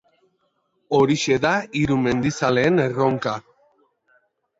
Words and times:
Horixe 0.99 1.35
da 1.43 1.51
hiru 1.79 1.97
mendizaleen 2.05 2.81
erronka. 2.87 3.35